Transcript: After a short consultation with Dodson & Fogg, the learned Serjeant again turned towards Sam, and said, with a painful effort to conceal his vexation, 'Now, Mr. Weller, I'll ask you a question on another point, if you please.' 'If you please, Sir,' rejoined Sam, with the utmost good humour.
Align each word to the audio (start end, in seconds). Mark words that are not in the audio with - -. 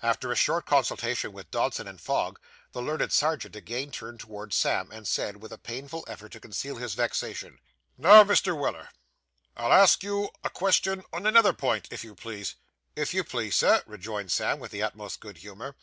After 0.00 0.32
a 0.32 0.34
short 0.34 0.64
consultation 0.64 1.34
with 1.34 1.50
Dodson 1.50 1.98
& 1.98 1.98
Fogg, 1.98 2.40
the 2.72 2.80
learned 2.80 3.12
Serjeant 3.12 3.54
again 3.54 3.90
turned 3.90 4.18
towards 4.18 4.56
Sam, 4.56 4.90
and 4.90 5.06
said, 5.06 5.42
with 5.42 5.52
a 5.52 5.58
painful 5.58 6.06
effort 6.08 6.32
to 6.32 6.40
conceal 6.40 6.76
his 6.76 6.94
vexation, 6.94 7.58
'Now, 7.98 8.24
Mr. 8.24 8.58
Weller, 8.58 8.88
I'll 9.54 9.74
ask 9.74 10.02
you 10.02 10.30
a 10.42 10.48
question 10.48 11.04
on 11.12 11.26
another 11.26 11.52
point, 11.52 11.86
if 11.90 12.02
you 12.02 12.14
please.' 12.14 12.54
'If 12.96 13.12
you 13.12 13.24
please, 13.24 13.56
Sir,' 13.56 13.82
rejoined 13.84 14.32
Sam, 14.32 14.58
with 14.58 14.70
the 14.70 14.82
utmost 14.82 15.20
good 15.20 15.36
humour. 15.36 15.76